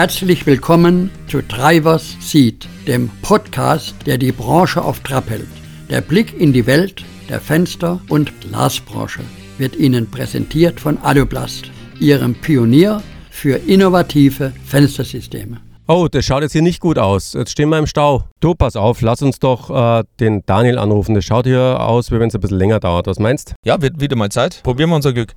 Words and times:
Herzlich 0.00 0.46
willkommen 0.46 1.10
zu 1.26 1.42
Drivers 1.42 2.16
Seat, 2.22 2.66
dem 2.86 3.10
Podcast, 3.20 3.94
der 4.06 4.16
die 4.16 4.32
Branche 4.32 4.82
auf 4.82 5.00
Trab 5.00 5.28
hält. 5.28 5.46
Der 5.90 6.00
Blick 6.00 6.40
in 6.40 6.54
die 6.54 6.64
Welt 6.64 7.04
der 7.28 7.38
Fenster- 7.38 8.00
und 8.08 8.32
Glasbranche 8.40 9.20
wird 9.58 9.76
Ihnen 9.76 10.10
präsentiert 10.10 10.80
von 10.80 10.96
Alublast, 11.02 11.70
Ihrem 11.98 12.34
Pionier 12.34 13.02
für 13.28 13.56
innovative 13.56 14.54
Fenstersysteme. 14.64 15.60
Oh, 15.86 16.08
das 16.10 16.24
schaut 16.24 16.44
jetzt 16.44 16.52
hier 16.52 16.62
nicht 16.62 16.80
gut 16.80 16.98
aus. 16.98 17.34
Jetzt 17.34 17.50
stehen 17.50 17.68
wir 17.68 17.76
im 17.76 17.86
Stau. 17.86 18.24
Du, 18.40 18.54
pass 18.54 18.76
auf, 18.76 19.02
lass 19.02 19.20
uns 19.20 19.38
doch 19.38 19.68
äh, 19.68 20.04
den 20.18 20.40
Daniel 20.46 20.78
anrufen. 20.78 21.14
Das 21.14 21.26
schaut 21.26 21.44
hier 21.44 21.78
aus, 21.78 22.10
wie 22.10 22.18
wenn 22.18 22.28
es 22.28 22.34
ein 22.34 22.40
bisschen 22.40 22.56
länger 22.56 22.80
dauert. 22.80 23.06
Was 23.06 23.18
meinst? 23.18 23.54
Ja, 23.66 23.82
wird 23.82 24.00
wieder 24.00 24.16
mal 24.16 24.30
Zeit. 24.30 24.62
Probieren 24.62 24.88
wir 24.88 24.96
unser 24.96 25.12
Glück. 25.12 25.34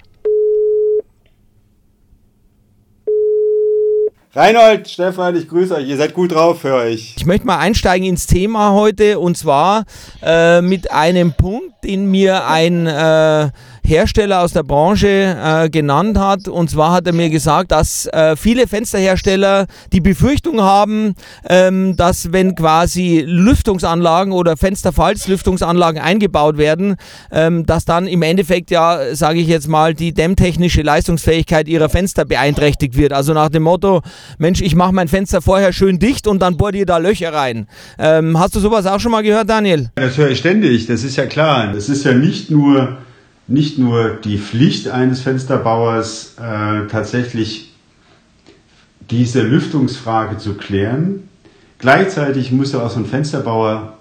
Reinhold, 4.35 4.89
Stefan, 4.89 5.35
ich 5.35 5.47
grüße 5.47 5.75
euch. 5.75 5.87
Ihr 5.87 5.95
seid 5.95 6.15
gut 6.15 6.31
drauf, 6.31 6.63
höre 6.63 6.87
ich. 6.87 7.13
Ich 7.17 7.25
möchte 7.27 7.45
mal 7.45 7.59
einsteigen 7.59 8.07
ins 8.07 8.25
Thema 8.25 8.71
heute 8.71 9.19
und 9.19 9.37
zwar 9.37 9.85
äh, 10.23 10.59
mit 10.59 10.89
einem 10.89 11.33
Punkt, 11.33 11.83
den 11.83 12.09
mir 12.09 12.47
ein 12.47 12.87
äh, 12.87 13.51
Hersteller 13.93 14.41
aus 14.41 14.53
der 14.53 14.63
Branche 14.63 15.07
äh, 15.07 15.69
genannt 15.69 16.17
hat. 16.17 16.47
Und 16.47 16.71
zwar 16.71 16.93
hat 16.93 17.05
er 17.05 17.13
mir 17.13 17.29
gesagt, 17.29 17.71
dass 17.71 18.07
äh, 18.07 18.35
viele 18.35 18.67
Fensterhersteller 18.67 19.67
die 19.91 20.01
Befürchtung 20.01 20.61
haben, 20.61 21.13
ähm, 21.47 21.95
dass 21.95 22.31
wenn 22.31 22.55
quasi 22.55 23.23
Lüftungsanlagen 23.25 24.33
oder 24.33 24.57
Fensterfalzlüftungsanlagen 24.57 26.01
eingebaut 26.01 26.57
werden, 26.57 26.95
ähm, 27.31 27.67
dass 27.67 27.85
dann 27.85 28.07
im 28.07 28.23
Endeffekt 28.23 28.71
ja, 28.71 29.13
sage 29.13 29.39
ich 29.39 29.47
jetzt 29.47 29.67
mal, 29.67 29.93
die 29.93 30.11
dämmtechnische 30.11 30.81
Leistungsfähigkeit 30.81 31.67
ihrer 31.67 31.89
Fenster 31.89 32.25
beeinträchtigt 32.25 32.97
wird. 32.97 33.13
Also 33.13 33.33
nach 33.33 33.49
dem 33.49 33.61
Motto, 33.61 34.01
Mensch, 34.39 34.61
ich 34.61 34.73
mache 34.73 34.93
mein 34.93 35.07
Fenster 35.07 35.43
vorher 35.43 35.71
schön 35.71 35.99
dicht 35.99 36.25
und 36.25 36.39
dann 36.39 36.57
bohr 36.57 36.71
dir 36.71 36.87
da 36.87 36.97
Löcher 36.97 37.31
rein. 37.31 37.67
Ähm, 37.99 38.39
hast 38.39 38.55
du 38.55 38.59
sowas 38.59 38.87
auch 38.87 38.99
schon 38.99 39.11
mal 39.11 39.21
gehört, 39.21 39.51
Daniel? 39.51 39.91
Das 39.93 40.17
höre 40.17 40.31
ich 40.31 40.39
ständig, 40.39 40.87
das 40.87 41.03
ist 41.03 41.15
ja 41.15 41.27
klar. 41.27 41.71
Das 41.71 41.89
ist 41.89 42.05
ja 42.05 42.13
nicht 42.13 42.49
nur 42.49 42.97
nicht 43.47 43.77
nur 43.77 44.15
die 44.15 44.37
Pflicht 44.37 44.87
eines 44.87 45.21
Fensterbauers, 45.21 46.35
äh, 46.37 46.87
tatsächlich 46.87 47.73
diese 49.11 49.41
Lüftungsfrage 49.41 50.37
zu 50.37 50.55
klären. 50.55 51.27
Gleichzeitig 51.79 52.51
muss 52.51 52.73
er 52.73 52.85
auch 52.85 52.89
so 52.89 52.99
ein 52.99 53.05
Fensterbauer 53.05 53.97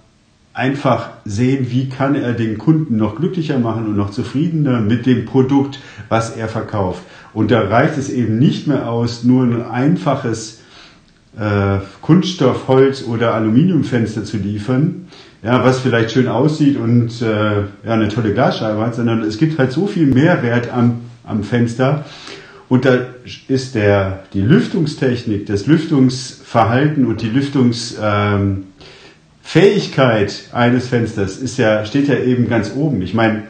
einfach 0.55 1.11
sehen, 1.25 1.71
wie 1.71 1.89
kann 1.89 2.15
er 2.15 2.35
den 2.35 2.59
Kunden 2.59 2.97
noch 2.97 3.17
glücklicher 3.17 3.59
machen 3.59 3.87
und 3.87 3.97
noch 3.97 4.11
zufriedener 4.11 4.81
mit 4.81 5.07
dem 5.07 5.25
Produkt, 5.25 5.81
was 6.09 6.37
er 6.37 6.49
verkauft. 6.49 7.03
Und 7.33 7.51
da 7.51 7.63
reicht 7.63 7.97
es 7.97 8.11
eben 8.11 8.39
nicht 8.39 8.67
mehr 8.67 8.91
aus, 8.91 9.25
nur 9.25 9.45
ein 9.45 9.63
einfaches 9.63 10.61
äh, 11.39 11.79
Kunststoff, 12.03 12.69
Holz 12.69 13.05
oder 13.05 13.35
Aluminiumfenster 13.35 14.25
zu 14.25 14.37
liefern, 14.37 15.09
ja, 15.43 15.65
was 15.65 15.81
vielleicht 15.81 16.13
schön 16.13 16.29
aussieht 16.29 16.77
und 16.77 17.21
äh, 17.21 17.63
ja, 17.63 17.67
eine 17.85 18.09
tolle 18.09 18.33
Glasscheibe 18.33 18.81
hat, 18.81 18.95
sondern 18.95 19.23
es 19.23 19.39
gibt 19.39 19.59
halt 19.59 19.73
so 19.73 19.87
viel 19.87 20.07
Mehrwert 20.07 20.73
am, 20.73 21.01
am 21.25 21.43
Fenster. 21.43 22.05
Und 22.69 22.85
da 22.85 22.99
ist 23.49 23.75
der, 23.75 24.23
die 24.33 24.41
Lüftungstechnik, 24.41 25.47
das 25.47 25.67
Lüftungsverhalten 25.67 27.05
und 27.07 27.21
die 27.21 27.29
Lüftungsfähigkeit 27.29 28.63
ähm, 29.53 30.57
eines 30.57 30.89
Fensters 30.89 31.37
ist 31.37 31.59
ja, 31.59 31.85
steht 31.85 32.09
ja 32.09 32.19
eben 32.19 32.49
ganz 32.49 32.73
oben. 32.75 33.03
Ich 33.03 33.13
meine, 33.13 33.43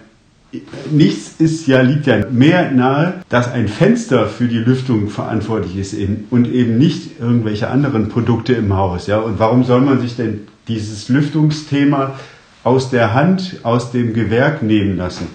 nichts 0.91 1.35
ist 1.39 1.67
ja, 1.67 1.83
liegt 1.83 2.07
ja 2.07 2.27
mehr 2.31 2.71
nahe, 2.73 3.23
dass 3.29 3.53
ein 3.53 3.69
Fenster 3.69 4.27
für 4.27 4.49
die 4.49 4.59
Lüftung 4.59 5.09
verantwortlich 5.09 5.77
ist 5.77 5.95
und 6.31 6.49
eben 6.49 6.79
nicht 6.79 7.21
irgendwelche 7.21 7.69
anderen 7.69 8.09
Produkte 8.09 8.55
im 8.55 8.75
Haus. 8.75 9.07
Ja? 9.07 9.19
Und 9.19 9.39
warum 9.39 9.63
soll 9.65 9.83
man 9.83 10.01
sich 10.01 10.17
denn 10.17 10.41
dieses 10.69 11.09
Lüftungsthema 11.09 12.19
aus 12.65 12.91
der 12.91 13.15
Hand, 13.15 13.57
aus 13.63 13.91
dem 13.91 14.15
Gewerk 14.15 14.63
nehmen 14.63 14.97
lassen. 14.97 15.27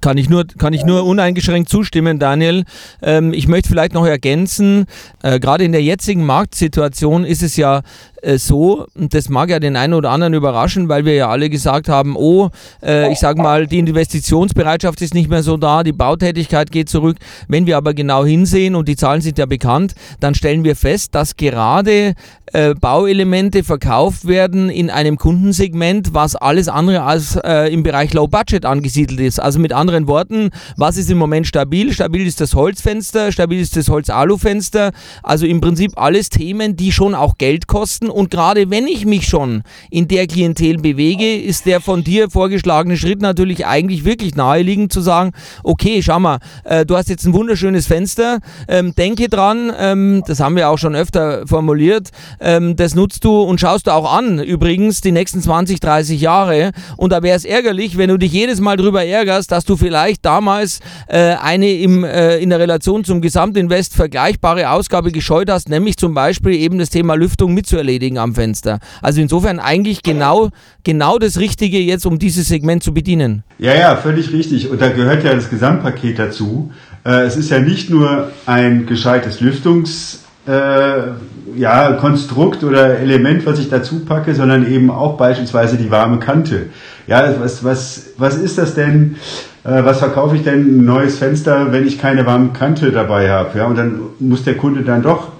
Kann 0.00 0.16
ich 0.16 0.28
nur, 0.28 0.46
kann 0.46 0.72
ich 0.72 0.84
nur 0.84 1.04
uneingeschränkt 1.04 1.68
zustimmen, 1.68 2.20
Daniel. 2.20 2.64
Ähm, 3.02 3.32
ich 3.32 3.48
möchte 3.48 3.68
vielleicht 3.68 3.94
noch 3.94 4.06
ergänzen, 4.06 4.86
äh, 5.22 5.40
gerade 5.40 5.64
in 5.64 5.72
der 5.72 5.82
jetzigen 5.82 6.24
Marktsituation 6.24 7.24
ist 7.24 7.42
es 7.42 7.56
ja 7.56 7.82
äh, 8.22 8.38
so, 8.38 8.86
und 8.94 9.14
das 9.14 9.28
mag 9.28 9.50
ja 9.50 9.60
den 9.60 9.76
einen 9.76 9.94
oder 9.94 10.10
anderen 10.10 10.34
überraschen, 10.34 10.88
weil 10.88 11.04
wir 11.04 11.14
ja 11.14 11.28
alle 11.28 11.50
gesagt 11.50 11.88
haben, 11.88 12.16
oh, 12.16 12.50
äh, 12.82 13.12
ich 13.12 13.18
sage 13.18 13.40
mal, 13.40 13.66
die 13.66 13.78
Investitionsbereitschaft 13.78 15.00
ist 15.02 15.14
nicht 15.14 15.30
mehr 15.30 15.42
so 15.42 15.56
da, 15.56 15.82
die 15.82 15.92
Bautätigkeit 15.92 16.70
geht 16.70 16.88
zurück. 16.88 17.16
Wenn 17.48 17.66
wir 17.66 17.76
aber 17.76 17.94
genau 17.94 18.24
hinsehen, 18.24 18.74
und 18.74 18.88
die 18.88 18.96
Zahlen 18.96 19.20
sind 19.20 19.38
ja 19.38 19.46
bekannt, 19.46 19.94
dann 20.20 20.34
stellen 20.34 20.64
wir 20.64 20.76
fest, 20.76 21.14
dass 21.14 21.36
gerade 21.36 22.14
äh, 22.52 22.74
Bauelemente 22.74 23.62
verkauft 23.62 24.26
werden 24.26 24.70
in 24.70 24.90
einem 24.90 25.16
Kundensegment, 25.16 26.14
was 26.14 26.36
alles 26.36 26.68
andere 26.68 27.02
als 27.02 27.36
äh, 27.36 27.72
im 27.72 27.82
Bereich 27.82 28.14
Low 28.14 28.26
Budget 28.26 28.64
angesiedelt 28.64 29.20
ist. 29.20 29.40
Also 29.40 29.58
mit 29.58 29.72
anderen 29.72 30.06
Worten, 30.06 30.50
was 30.76 30.96
ist 30.96 31.10
im 31.10 31.18
Moment 31.18 31.46
stabil? 31.46 31.92
Stabil 31.92 32.26
ist 32.26 32.40
das 32.40 32.54
Holzfenster, 32.54 33.32
stabil 33.32 33.60
ist 33.60 33.76
das 33.76 33.88
Holz-Alu-Fenster. 33.88 34.92
Also 35.22 35.46
im 35.46 35.60
Prinzip 35.60 35.92
alles 35.96 36.30
Themen, 36.30 36.76
die 36.76 36.92
schon 36.92 37.14
auch 37.14 37.36
Geld 37.38 37.66
kosten 37.66 38.07
lassen. 38.08 38.10
Und 38.10 38.30
gerade 38.30 38.70
wenn 38.70 38.86
ich 38.86 39.06
mich 39.06 39.26
schon 39.26 39.62
in 39.90 40.08
der 40.08 40.26
Klientel 40.26 40.78
bewege, 40.78 41.36
ist 41.36 41.66
der 41.66 41.80
von 41.80 42.04
dir 42.04 42.30
vorgeschlagene 42.30 42.96
Schritt 42.96 43.20
natürlich 43.20 43.66
eigentlich 43.66 44.04
wirklich 44.04 44.34
naheliegend 44.34 44.92
zu 44.92 45.00
sagen, 45.00 45.32
okay, 45.62 46.02
schau 46.02 46.18
mal, 46.18 46.38
äh, 46.64 46.84
du 46.84 46.96
hast 46.96 47.08
jetzt 47.08 47.24
ein 47.24 47.32
wunderschönes 47.32 47.86
Fenster, 47.86 48.38
ähm, 48.68 48.94
denke 48.94 49.28
dran, 49.28 49.72
ähm, 49.78 50.22
das 50.26 50.40
haben 50.40 50.56
wir 50.56 50.68
auch 50.68 50.78
schon 50.78 50.94
öfter 50.94 51.46
formuliert, 51.46 52.10
ähm, 52.40 52.76
das 52.76 52.94
nutzt 52.94 53.24
du 53.24 53.42
und 53.42 53.60
schaust 53.60 53.86
du 53.86 53.92
auch 53.92 54.12
an, 54.12 54.38
übrigens 54.38 55.00
die 55.00 55.12
nächsten 55.12 55.40
20, 55.40 55.80
30 55.80 56.20
Jahre. 56.20 56.72
Und 56.96 57.12
da 57.12 57.22
wäre 57.22 57.36
es 57.36 57.44
ärgerlich, 57.44 57.96
wenn 57.98 58.08
du 58.08 58.18
dich 58.18 58.32
jedes 58.32 58.60
Mal 58.60 58.76
darüber 58.76 59.04
ärgerst, 59.04 59.52
dass 59.52 59.64
du 59.64 59.76
vielleicht 59.76 60.24
damals 60.24 60.80
äh, 61.08 61.34
eine 61.34 61.72
im, 61.72 62.04
äh, 62.04 62.38
in 62.38 62.50
der 62.50 62.58
Relation 62.58 63.04
zum 63.04 63.20
Gesamtinvest 63.20 63.94
vergleichbare 63.94 64.70
Ausgabe 64.70 65.12
gescheut 65.12 65.50
hast, 65.50 65.68
nämlich 65.68 65.96
zum 65.96 66.14
Beispiel 66.14 66.54
eben 66.54 66.78
das 66.78 66.90
Thema 66.90 67.14
Lüftung 67.14 67.54
mitzuerleben 67.54 67.97
erledigen 67.98 68.18
am 68.18 68.34
Fenster. 68.34 68.78
Also 69.02 69.20
insofern 69.20 69.58
eigentlich 69.58 70.02
genau, 70.02 70.50
genau 70.84 71.18
das 71.18 71.38
Richtige 71.38 71.78
jetzt, 71.78 72.06
um 72.06 72.18
dieses 72.18 72.48
Segment 72.48 72.82
zu 72.82 72.94
bedienen. 72.94 73.42
Ja, 73.58 73.74
ja, 73.74 73.96
völlig 73.96 74.32
richtig. 74.32 74.70
Und 74.70 74.80
da 74.80 74.88
gehört 74.88 75.24
ja 75.24 75.34
das 75.34 75.50
Gesamtpaket 75.50 76.18
dazu. 76.18 76.70
Äh, 77.04 77.22
es 77.22 77.36
ist 77.36 77.50
ja 77.50 77.58
nicht 77.58 77.90
nur 77.90 78.30
ein 78.46 78.86
gescheites 78.86 79.40
Lüftungs- 79.40 80.20
äh, 80.46 81.12
ja, 81.56 81.92
Konstrukt 81.92 82.64
oder 82.64 82.98
Element, 83.00 83.44
was 83.44 83.58
ich 83.58 83.68
dazu 83.68 84.00
packe, 84.06 84.34
sondern 84.34 84.70
eben 84.72 84.90
auch 84.90 85.18
beispielsweise 85.18 85.76
die 85.76 85.90
warme 85.90 86.20
Kante. 86.20 86.70
Ja, 87.06 87.34
was, 87.38 87.62
was, 87.64 88.12
was 88.16 88.36
ist 88.36 88.56
das 88.56 88.74
denn? 88.74 89.16
Äh, 89.64 89.84
was 89.84 89.98
verkaufe 89.98 90.36
ich 90.36 90.44
denn 90.44 90.78
ein 90.78 90.84
neues 90.86 91.18
Fenster, 91.18 91.70
wenn 91.72 91.86
ich 91.86 91.98
keine 91.98 92.24
warme 92.24 92.50
Kante 92.54 92.92
dabei 92.92 93.30
habe? 93.30 93.58
Ja, 93.58 93.66
und 93.66 93.76
dann 93.76 94.00
muss 94.20 94.44
der 94.44 94.56
Kunde 94.56 94.82
dann 94.82 95.02
doch 95.02 95.32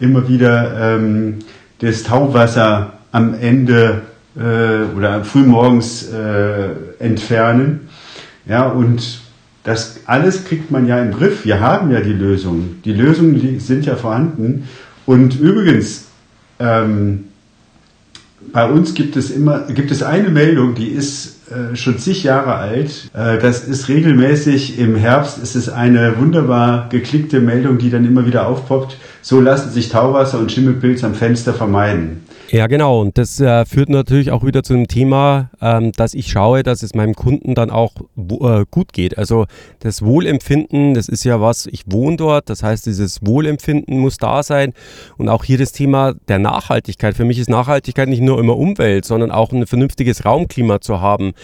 immer 0.00 0.28
wieder 0.28 0.96
ähm, 0.96 1.38
das 1.80 2.02
Tauwasser 2.02 2.94
am 3.12 3.34
Ende 3.34 4.02
äh, 4.36 4.96
oder 4.96 5.24
frühmorgens 5.24 6.08
äh, 6.08 6.70
entfernen. 6.98 7.88
Ja, 8.46 8.68
und 8.68 9.20
das 9.64 10.00
alles 10.06 10.44
kriegt 10.44 10.70
man 10.70 10.86
ja 10.86 10.98
im 11.00 11.12
Griff. 11.12 11.44
Wir 11.44 11.60
haben 11.60 11.90
ja 11.90 12.00
die 12.00 12.12
Lösungen. 12.12 12.80
Die 12.84 12.92
Lösungen 12.92 13.60
sind 13.60 13.86
ja 13.86 13.96
vorhanden. 13.96 14.68
Und 15.06 15.38
übrigens, 15.38 16.06
ähm, 16.58 17.24
bei 18.52 18.68
uns 18.70 18.94
gibt 18.94 19.16
es 19.16 19.30
immer, 19.30 19.60
gibt 19.68 19.90
es 19.90 20.02
eine 20.02 20.30
Meldung, 20.30 20.74
die 20.74 20.88
ist 20.88 21.39
äh, 21.50 21.76
schon 21.76 21.98
zig 21.98 22.22
Jahre 22.22 22.54
alt. 22.54 23.10
Äh, 23.14 23.38
das 23.38 23.64
ist 23.64 23.88
regelmäßig 23.88 24.78
im 24.78 24.96
Herbst, 24.96 25.38
ist 25.38 25.54
es 25.56 25.68
eine 25.68 26.18
wunderbar 26.18 26.88
geklickte 26.88 27.40
Meldung, 27.40 27.78
die 27.78 27.90
dann 27.90 28.04
immer 28.04 28.26
wieder 28.26 28.46
aufpoppt. 28.46 28.96
So 29.22 29.40
lassen 29.40 29.70
sich 29.70 29.88
Tauwasser 29.88 30.38
und 30.38 30.52
Schimmelpilz 30.52 31.04
am 31.04 31.14
Fenster 31.14 31.52
vermeiden. 31.52 32.24
Ja, 32.52 32.66
genau. 32.66 33.00
Und 33.00 33.16
das 33.16 33.38
äh, 33.38 33.64
führt 33.64 33.90
natürlich 33.90 34.32
auch 34.32 34.44
wieder 34.44 34.64
zu 34.64 34.72
dem 34.74 34.88
Thema, 34.88 35.50
ähm, 35.62 35.92
dass 35.92 36.14
ich 36.14 36.32
schaue, 36.32 36.64
dass 36.64 36.82
es 36.82 36.94
meinem 36.94 37.14
Kunden 37.14 37.54
dann 37.54 37.70
auch 37.70 37.92
äh, 38.16 38.64
gut 38.68 38.92
geht. 38.92 39.16
Also 39.18 39.46
das 39.78 40.02
Wohlempfinden, 40.02 40.94
das 40.94 41.08
ist 41.08 41.22
ja 41.22 41.40
was, 41.40 41.66
ich 41.66 41.84
wohne 41.86 42.16
dort, 42.16 42.50
das 42.50 42.64
heißt, 42.64 42.86
dieses 42.86 43.24
Wohlempfinden 43.24 44.00
muss 44.00 44.16
da 44.16 44.42
sein. 44.42 44.72
Und 45.16 45.28
auch 45.28 45.44
hier 45.44 45.58
das 45.58 45.70
Thema 45.70 46.14
der 46.26 46.40
Nachhaltigkeit. 46.40 47.14
Für 47.14 47.24
mich 47.24 47.38
ist 47.38 47.48
Nachhaltigkeit 47.48 48.08
nicht 48.08 48.20
nur 48.20 48.40
immer 48.40 48.56
Umwelt, 48.56 49.04
sondern 49.04 49.30
auch 49.30 49.52
ein 49.52 49.68
vernünftiges 49.68 50.24
Raumklima 50.24 50.80
zu 50.80 51.00
haben. 51.00 51.34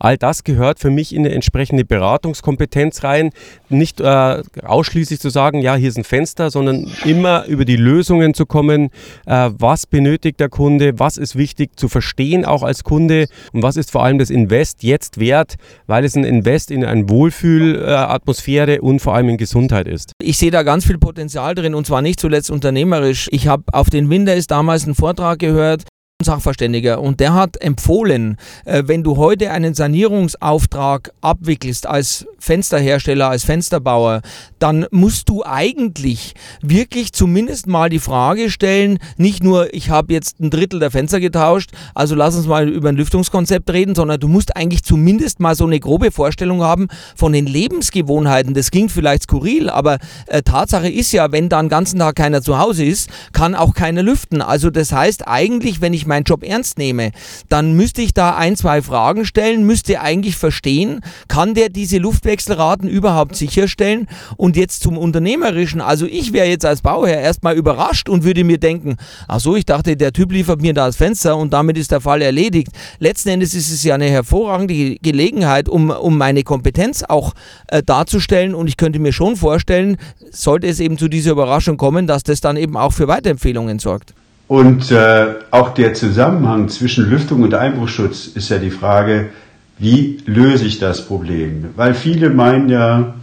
All 0.00 0.18
das 0.18 0.42
gehört 0.42 0.80
für 0.80 0.90
mich 0.90 1.14
in 1.14 1.24
eine 1.24 1.32
entsprechende 1.32 1.84
Beratungskompetenz 1.84 3.04
rein. 3.04 3.30
Nicht 3.68 4.00
äh, 4.00 4.42
ausschließlich 4.64 5.20
zu 5.20 5.30
sagen, 5.30 5.60
ja, 5.60 5.76
hier 5.76 5.90
ist 5.90 5.98
ein 5.98 6.02
Fenster, 6.02 6.50
sondern 6.50 6.90
immer 7.04 7.44
über 7.44 7.64
die 7.64 7.76
Lösungen 7.76 8.34
zu 8.34 8.46
kommen. 8.46 8.90
Äh, 9.26 9.50
was 9.56 9.86
benötigt 9.86 10.40
der 10.40 10.55
Kunde? 10.56 10.98
Was 10.98 11.18
ist 11.18 11.36
wichtig 11.36 11.78
zu 11.78 11.88
verstehen 11.88 12.46
auch 12.46 12.62
als 12.62 12.82
Kunde? 12.82 13.26
Und 13.52 13.62
was 13.62 13.76
ist 13.76 13.90
vor 13.90 14.02
allem 14.02 14.18
das 14.18 14.30
Invest 14.30 14.82
jetzt 14.82 15.20
wert, 15.20 15.56
weil 15.86 16.02
es 16.02 16.16
ein 16.16 16.24
Invest 16.24 16.70
in 16.70 16.82
eine 16.82 17.10
Wohlfühlatmosphäre 17.10 18.80
und 18.80 19.00
vor 19.00 19.14
allem 19.14 19.28
in 19.28 19.36
Gesundheit 19.36 19.86
ist? 19.86 20.12
Ich 20.22 20.38
sehe 20.38 20.50
da 20.50 20.62
ganz 20.62 20.86
viel 20.86 20.96
Potenzial 20.96 21.54
drin 21.54 21.74
und 21.74 21.86
zwar 21.86 22.00
nicht 22.00 22.18
zuletzt 22.18 22.50
unternehmerisch. 22.50 23.28
Ich 23.32 23.48
habe 23.48 23.64
auf 23.72 23.90
den 23.90 24.08
Winter 24.08 24.34
ist 24.34 24.50
damals 24.50 24.84
einen 24.84 24.94
Vortrag 24.94 25.40
gehört 25.40 25.84
Sachverständiger 26.24 27.02
und 27.02 27.20
der 27.20 27.34
hat 27.34 27.60
empfohlen, 27.60 28.38
äh, 28.64 28.84
wenn 28.86 29.02
du 29.02 29.18
heute 29.18 29.50
einen 29.50 29.74
Sanierungsauftrag 29.74 31.12
abwickelst 31.20 31.86
als 31.86 32.26
Fensterhersteller, 32.38 33.28
als 33.28 33.44
Fensterbauer, 33.44 34.22
dann 34.58 34.86
musst 34.90 35.28
du 35.28 35.44
eigentlich 35.44 36.32
wirklich 36.62 37.12
zumindest 37.12 37.66
mal 37.66 37.90
die 37.90 37.98
Frage 37.98 38.48
stellen, 38.48 38.98
nicht 39.18 39.44
nur 39.44 39.74
ich 39.74 39.90
habe 39.90 40.14
jetzt 40.14 40.40
ein 40.40 40.48
Drittel 40.48 40.80
der 40.80 40.90
Fenster 40.90 41.20
getauscht, 41.20 41.72
also 41.94 42.14
lass 42.14 42.34
uns 42.34 42.46
mal 42.46 42.66
über 42.66 42.88
ein 42.88 42.96
Lüftungskonzept 42.96 43.68
reden, 43.70 43.94
sondern 43.94 44.18
du 44.18 44.28
musst 44.28 44.56
eigentlich 44.56 44.84
zumindest 44.84 45.38
mal 45.38 45.54
so 45.54 45.66
eine 45.66 45.80
grobe 45.80 46.10
Vorstellung 46.12 46.62
haben 46.62 46.88
von 47.14 47.34
den 47.34 47.46
Lebensgewohnheiten. 47.46 48.54
Das 48.54 48.70
klingt 48.70 48.90
vielleicht 48.90 49.24
skurril, 49.24 49.68
aber 49.68 49.98
äh, 50.28 50.40
Tatsache 50.40 50.88
ist 50.88 51.12
ja, 51.12 51.30
wenn 51.30 51.50
da 51.50 51.60
den 51.60 51.68
ganzen 51.68 51.98
Tag 51.98 52.16
keiner 52.16 52.40
zu 52.40 52.58
Hause 52.58 52.86
ist, 52.86 53.10
kann 53.34 53.54
auch 53.54 53.74
keiner 53.74 54.02
lüften. 54.02 54.40
Also 54.40 54.70
das 54.70 54.92
heißt 54.92 55.28
eigentlich, 55.28 55.82
wenn 55.82 55.92
ich 55.92 56.05
ich 56.06 56.08
meinen 56.08 56.24
Job 56.24 56.42
ernst 56.44 56.78
nehme, 56.78 57.10
dann 57.48 57.74
müsste 57.74 58.00
ich 58.00 58.14
da 58.14 58.36
ein, 58.36 58.56
zwei 58.56 58.80
Fragen 58.80 59.24
stellen, 59.24 59.66
müsste 59.66 60.00
eigentlich 60.00 60.36
verstehen, 60.36 61.00
kann 61.28 61.54
der 61.54 61.68
diese 61.68 61.98
Luftwechselraten 61.98 62.88
überhaupt 62.88 63.36
sicherstellen? 63.36 64.06
Und 64.36 64.56
jetzt 64.56 64.82
zum 64.82 64.96
Unternehmerischen, 64.96 65.80
also 65.80 66.06
ich 66.06 66.32
wäre 66.32 66.46
jetzt 66.46 66.64
als 66.64 66.82
Bauherr 66.82 67.20
erstmal 67.20 67.56
überrascht 67.56 68.08
und 68.08 68.24
würde 68.24 68.44
mir 68.44 68.58
denken, 68.58 68.96
ach 69.28 69.40
so, 69.40 69.56
ich 69.56 69.66
dachte, 69.66 69.96
der 69.96 70.12
Typ 70.12 70.32
liefert 70.32 70.62
mir 70.62 70.72
da 70.72 70.86
das 70.86 70.96
Fenster 70.96 71.36
und 71.36 71.52
damit 71.52 71.76
ist 71.76 71.90
der 71.90 72.00
Fall 72.00 72.22
erledigt. 72.22 72.68
Letzten 72.98 73.30
Endes 73.30 73.54
ist 73.54 73.70
es 73.70 73.82
ja 73.82 73.94
eine 73.94 74.08
hervorragende 74.08 74.96
Gelegenheit, 74.96 75.68
um, 75.68 75.90
um 75.90 76.16
meine 76.16 76.42
Kompetenz 76.44 77.02
auch 77.02 77.34
äh, 77.68 77.82
darzustellen 77.82 78.54
und 78.54 78.68
ich 78.68 78.76
könnte 78.76 78.98
mir 78.98 79.12
schon 79.12 79.36
vorstellen, 79.36 79.96
sollte 80.30 80.66
es 80.68 80.80
eben 80.80 80.98
zu 80.98 81.08
dieser 81.08 81.32
Überraschung 81.32 81.76
kommen, 81.76 82.06
dass 82.06 82.22
das 82.22 82.40
dann 82.40 82.56
eben 82.56 82.76
auch 82.76 82.92
für 82.92 83.08
Weiterempfehlungen 83.08 83.78
sorgt. 83.78 84.14
Und 84.48 84.92
äh, 84.92 85.26
auch 85.50 85.74
der 85.74 85.94
Zusammenhang 85.94 86.68
zwischen 86.68 87.08
Lüftung 87.10 87.42
und 87.42 87.54
Einbruchschutz 87.54 88.28
ist 88.28 88.48
ja 88.48 88.58
die 88.58 88.70
Frage, 88.70 89.30
wie 89.78 90.18
löse 90.26 90.64
ich 90.64 90.78
das 90.78 91.06
Problem? 91.06 91.66
Weil 91.74 91.94
viele 91.94 92.30
meinen 92.30 92.68
ja, 92.68 93.14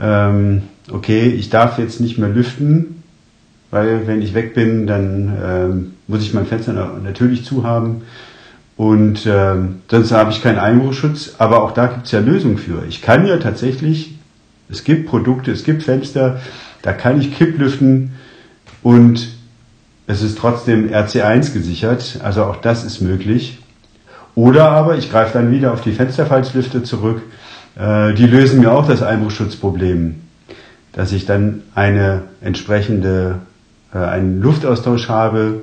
ähm, 0.00 0.62
okay, 0.90 1.28
ich 1.28 1.50
darf 1.50 1.78
jetzt 1.78 2.00
nicht 2.00 2.18
mehr 2.18 2.30
lüften, 2.30 3.02
weil 3.70 4.06
wenn 4.06 4.22
ich 4.22 4.34
weg 4.34 4.54
bin, 4.54 4.86
dann 4.86 5.36
ähm, 5.44 5.94
muss 6.06 6.22
ich 6.22 6.32
mein 6.32 6.46
Fenster 6.46 6.72
natürlich 7.02 7.44
zu 7.44 7.64
haben 7.64 8.02
und 8.76 9.26
ähm, 9.26 9.82
sonst 9.88 10.12
habe 10.12 10.30
ich 10.30 10.42
keinen 10.42 10.58
Einbruchschutz. 10.58 11.34
Aber 11.38 11.62
auch 11.62 11.72
da 11.72 11.86
gibt 11.86 12.06
es 12.06 12.12
ja 12.12 12.20
Lösungen 12.20 12.58
für. 12.58 12.84
Ich 12.88 13.02
kann 13.02 13.26
ja 13.26 13.36
tatsächlich, 13.36 14.14
es 14.68 14.82
gibt 14.82 15.08
Produkte, 15.08 15.52
es 15.52 15.62
gibt 15.62 15.82
Fenster, 15.82 16.40
da 16.82 16.92
kann 16.92 17.20
ich 17.20 17.36
Kipplüften 17.36 18.12
und 18.82 19.33
es 20.06 20.22
ist 20.22 20.38
trotzdem 20.38 20.90
RC1 20.90 21.52
gesichert, 21.52 22.20
also 22.22 22.44
auch 22.44 22.56
das 22.56 22.84
ist 22.84 23.00
möglich. 23.00 23.58
Oder 24.34 24.70
aber 24.70 24.96
ich 24.96 25.10
greife 25.10 25.38
dann 25.38 25.50
wieder 25.50 25.72
auf 25.72 25.80
die 25.80 25.92
Fensterfalzlüfte 25.92 26.82
zurück. 26.82 27.22
Äh, 27.76 28.14
die 28.14 28.26
lösen 28.26 28.60
mir 28.60 28.72
auch 28.72 28.86
das 28.86 29.02
Einbruchschutzproblem, 29.02 30.16
dass 30.92 31.12
ich 31.12 31.24
dann 31.24 31.62
eine 31.74 32.22
entsprechende, 32.40 33.40
äh, 33.94 33.98
einen 33.98 34.42
Luftaustausch 34.42 35.08
habe 35.08 35.62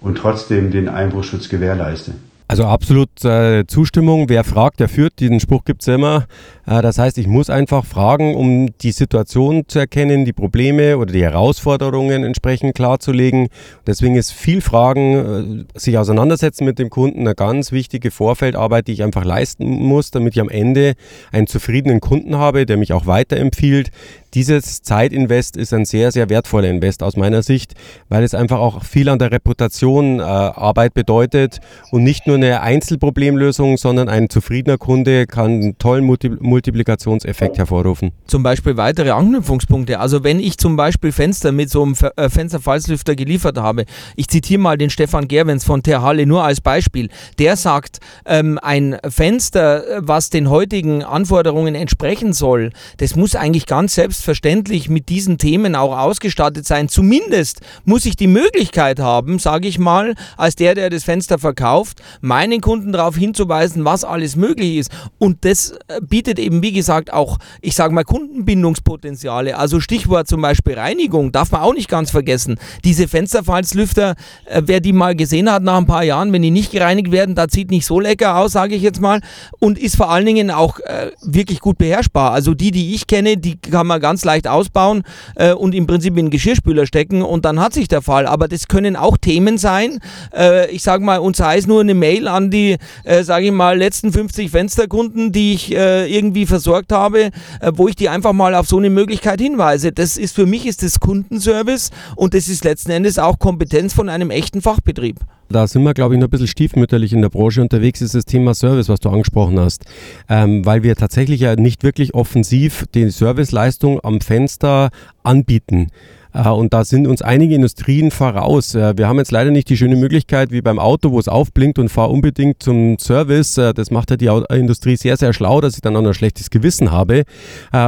und 0.00 0.18
trotzdem 0.18 0.70
den 0.70 0.88
Einbruchschutz 0.88 1.48
gewährleiste. 1.48 2.12
Also 2.52 2.66
absolut 2.66 3.24
äh, 3.24 3.66
Zustimmung. 3.66 4.28
Wer 4.28 4.44
fragt, 4.44 4.78
der 4.78 4.90
führt. 4.90 5.20
Diesen 5.20 5.40
Spruch 5.40 5.64
gibt 5.64 5.80
es 5.80 5.88
immer. 5.88 6.26
Äh, 6.66 6.82
das 6.82 6.98
heißt, 6.98 7.16
ich 7.16 7.26
muss 7.26 7.48
einfach 7.48 7.86
fragen, 7.86 8.34
um 8.36 8.68
die 8.82 8.92
Situation 8.92 9.64
zu 9.68 9.78
erkennen, 9.78 10.26
die 10.26 10.34
Probleme 10.34 10.98
oder 10.98 11.14
die 11.14 11.22
Herausforderungen 11.22 12.24
entsprechend 12.24 12.74
klarzulegen. 12.74 13.48
Deswegen 13.86 14.16
ist 14.16 14.32
viel 14.32 14.60
Fragen, 14.60 15.64
äh, 15.74 15.78
sich 15.78 15.96
auseinandersetzen 15.96 16.66
mit 16.66 16.78
dem 16.78 16.90
Kunden, 16.90 17.20
eine 17.20 17.34
ganz 17.34 17.72
wichtige 17.72 18.10
Vorfeldarbeit, 18.10 18.86
die 18.86 18.92
ich 18.92 19.02
einfach 19.02 19.24
leisten 19.24 19.64
muss, 19.64 20.10
damit 20.10 20.34
ich 20.34 20.40
am 20.42 20.50
Ende 20.50 20.92
einen 21.30 21.46
zufriedenen 21.46 22.00
Kunden 22.00 22.36
habe, 22.36 22.66
der 22.66 22.76
mich 22.76 22.92
auch 22.92 23.06
weiterempfiehlt, 23.06 23.90
dieses 24.34 24.82
Zeitinvest 24.82 25.56
ist 25.56 25.72
ein 25.74 25.84
sehr, 25.84 26.10
sehr 26.10 26.30
wertvoller 26.30 26.68
Invest 26.68 27.02
aus 27.02 27.16
meiner 27.16 27.42
Sicht, 27.42 27.74
weil 28.08 28.24
es 28.24 28.34
einfach 28.34 28.58
auch 28.58 28.82
viel 28.84 29.08
an 29.08 29.18
der 29.18 29.30
Reputation 29.30 30.20
äh, 30.20 30.22
Arbeit 30.22 30.94
bedeutet 30.94 31.60
und 31.90 32.02
nicht 32.02 32.26
nur 32.26 32.36
eine 32.36 32.62
Einzelproblemlösung, 32.62 33.76
sondern 33.76 34.08
ein 34.08 34.30
zufriedener 34.30 34.78
Kunde 34.78 35.26
kann 35.26 35.50
einen 35.52 35.78
tollen 35.78 36.04
Multi 36.04 36.30
Multiplikationseffekt 36.30 37.58
hervorrufen. 37.58 38.12
Zum 38.26 38.42
Beispiel 38.42 38.76
weitere 38.76 39.10
Anknüpfungspunkte. 39.10 40.00
Also 40.00 40.24
wenn 40.24 40.40
ich 40.40 40.56
zum 40.56 40.76
Beispiel 40.76 41.12
Fenster 41.12 41.52
mit 41.52 41.70
so 41.70 41.82
einem 41.82 41.94
äh, 42.16 42.30
Fensterfalzlüfter 42.30 43.14
geliefert 43.14 43.58
habe, 43.58 43.84
ich 44.16 44.28
zitiere 44.28 44.60
mal 44.60 44.78
den 44.78 44.90
Stefan 44.90 45.28
Gerwens 45.28 45.64
von 45.64 45.82
Terhalle 45.82 46.26
nur 46.26 46.42
als 46.44 46.60
Beispiel, 46.60 47.10
der 47.38 47.56
sagt, 47.56 47.98
ähm, 48.24 48.58
ein 48.62 48.96
Fenster, 49.06 49.86
äh, 49.86 50.00
was 50.02 50.30
den 50.30 50.48
heutigen 50.48 51.02
Anforderungen 51.04 51.74
entsprechen 51.74 52.32
soll, 52.32 52.70
das 52.96 53.16
muss 53.16 53.34
eigentlich 53.34 53.66
ganz 53.66 53.94
selbst 53.94 54.21
selbstverständlich 54.22 54.88
mit 54.88 55.08
diesen 55.08 55.36
Themen 55.36 55.74
auch 55.74 55.98
ausgestattet 55.98 56.64
sein. 56.64 56.88
Zumindest 56.88 57.60
muss 57.84 58.06
ich 58.06 58.14
die 58.14 58.28
Möglichkeit 58.28 59.00
haben, 59.00 59.40
sage 59.40 59.66
ich 59.66 59.80
mal, 59.80 60.14
als 60.36 60.54
der, 60.54 60.76
der 60.76 60.90
das 60.90 61.02
Fenster 61.02 61.38
verkauft, 61.38 62.00
meinen 62.20 62.60
Kunden 62.60 62.92
darauf 62.92 63.16
hinzuweisen, 63.16 63.84
was 63.84 64.04
alles 64.04 64.36
möglich 64.36 64.76
ist. 64.76 64.92
Und 65.18 65.44
das 65.44 65.72
äh, 65.88 66.00
bietet 66.00 66.38
eben, 66.38 66.62
wie 66.62 66.72
gesagt, 66.72 67.12
auch, 67.12 67.38
ich 67.60 67.74
sage 67.74 67.92
mal, 67.92 68.04
Kundenbindungspotenziale. 68.04 69.58
Also 69.58 69.80
Stichwort 69.80 70.28
zum 70.28 70.40
Beispiel 70.40 70.74
Reinigung, 70.74 71.32
darf 71.32 71.50
man 71.50 71.62
auch 71.62 71.74
nicht 71.74 71.88
ganz 71.88 72.12
vergessen. 72.12 72.58
Diese 72.84 73.08
Fensterfalzlüfter, 73.08 74.14
äh, 74.46 74.62
wer 74.64 74.78
die 74.78 74.92
mal 74.92 75.16
gesehen 75.16 75.50
hat 75.50 75.64
nach 75.64 75.78
ein 75.78 75.86
paar 75.86 76.04
Jahren, 76.04 76.32
wenn 76.32 76.42
die 76.42 76.52
nicht 76.52 76.70
gereinigt 76.70 77.10
werden, 77.10 77.34
da 77.34 77.46
sieht 77.50 77.72
nicht 77.72 77.86
so 77.86 77.98
lecker 77.98 78.36
aus, 78.36 78.52
sage 78.52 78.76
ich 78.76 78.82
jetzt 78.82 79.00
mal. 79.00 79.20
Und 79.58 79.78
ist 79.78 79.96
vor 79.96 80.10
allen 80.10 80.26
Dingen 80.26 80.52
auch 80.52 80.78
äh, 80.80 81.10
wirklich 81.22 81.58
gut 81.58 81.78
beherrschbar. 81.78 82.30
Also 82.30 82.54
die, 82.54 82.70
die 82.70 82.94
ich 82.94 83.08
kenne, 83.08 83.36
die 83.36 83.56
kann 83.56 83.88
man 83.88 84.00
ganz 84.00 84.11
ganz 84.12 84.26
leicht 84.26 84.46
ausbauen 84.46 85.04
äh, 85.36 85.54
und 85.54 85.74
im 85.74 85.86
Prinzip 85.86 86.18
in 86.18 86.26
den 86.26 86.30
Geschirrspüler 86.30 86.84
stecken 86.84 87.22
und 87.22 87.46
dann 87.46 87.58
hat 87.60 87.72
sich 87.72 87.88
der 87.88 88.02
Fall. 88.02 88.26
Aber 88.26 88.46
das 88.46 88.68
können 88.68 88.94
auch 88.94 89.16
Themen 89.16 89.56
sein. 89.56 90.00
Äh, 90.36 90.70
ich 90.70 90.82
sage 90.82 91.02
mal, 91.02 91.18
und 91.18 91.34
sei 91.34 91.56
es 91.56 91.66
nur 91.66 91.80
eine 91.80 91.94
Mail 91.94 92.28
an 92.28 92.50
die, 92.50 92.76
äh, 93.04 93.22
sage 93.22 93.46
ich 93.46 93.52
mal, 93.52 93.78
letzten 93.78 94.12
50 94.12 94.50
Fensterkunden, 94.50 95.32
die 95.32 95.54
ich 95.54 95.74
äh, 95.74 96.14
irgendwie 96.14 96.44
versorgt 96.44 96.92
habe, 96.92 97.30
äh, 97.60 97.72
wo 97.74 97.88
ich 97.88 97.96
die 97.96 98.10
einfach 98.10 98.34
mal 98.34 98.54
auf 98.54 98.68
so 98.68 98.76
eine 98.76 98.90
Möglichkeit 98.90 99.40
hinweise. 99.40 99.92
Das 99.92 100.18
ist 100.18 100.34
für 100.34 100.44
mich 100.44 100.66
ist 100.66 100.82
das 100.82 101.00
Kundenservice 101.00 101.90
und 102.14 102.34
das 102.34 102.48
ist 102.48 102.64
letzten 102.64 102.90
Endes 102.90 103.18
auch 103.18 103.38
Kompetenz 103.38 103.94
von 103.94 104.10
einem 104.10 104.30
echten 104.30 104.60
Fachbetrieb. 104.60 105.20
Da 105.52 105.66
sind 105.66 105.82
wir, 105.82 105.94
glaube 105.94 106.14
ich, 106.14 106.20
noch 106.20 106.28
ein 106.28 106.30
bisschen 106.30 106.46
stiefmütterlich 106.46 107.12
in 107.12 107.22
der 107.22 107.28
Branche 107.28 107.60
unterwegs, 107.62 108.00
ist 108.00 108.14
das 108.14 108.24
Thema 108.24 108.54
Service, 108.54 108.88
was 108.88 109.00
du 109.00 109.10
angesprochen 109.10 109.60
hast. 109.60 109.84
Ähm, 110.28 110.64
weil 110.64 110.82
wir 110.82 110.96
tatsächlich 110.96 111.40
ja 111.40 111.56
nicht 111.56 111.84
wirklich 111.84 112.14
offensiv 112.14 112.86
die 112.94 113.10
Serviceleistung 113.10 114.00
am 114.02 114.20
Fenster 114.20 114.90
anbieten. 115.22 115.88
Äh, 116.34 116.48
und 116.48 116.72
da 116.72 116.84
sind 116.84 117.06
uns 117.06 117.22
einige 117.22 117.54
Industrien 117.54 118.10
voraus. 118.10 118.74
Äh, 118.74 118.96
wir 118.96 119.08
haben 119.08 119.18
jetzt 119.18 119.32
leider 119.32 119.50
nicht 119.50 119.68
die 119.68 119.76
schöne 119.76 119.96
Möglichkeit 119.96 120.50
wie 120.50 120.62
beim 120.62 120.78
Auto, 120.78 121.12
wo 121.12 121.18
es 121.18 121.28
aufblinkt 121.28 121.78
und 121.78 121.88
fahr 121.88 122.10
unbedingt 122.10 122.62
zum 122.62 122.98
Service. 122.98 123.58
Äh, 123.58 123.74
das 123.74 123.90
macht 123.90 124.10
ja 124.10 124.16
die 124.16 124.30
Industrie 124.54 124.96
sehr, 124.96 125.16
sehr 125.16 125.32
schlau, 125.32 125.60
dass 125.60 125.74
ich 125.74 125.80
dann 125.80 125.96
auch 125.96 126.04
ein 126.04 126.14
schlechtes 126.14 126.50
Gewissen 126.50 126.90
habe 126.90 127.24